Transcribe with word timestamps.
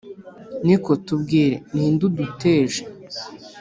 Niko 0.65 0.91
tubwire 1.05 1.55
ni 1.73 1.85
nde 1.93 2.03
uduteje 2.09 2.81